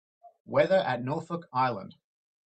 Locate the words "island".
1.53-1.93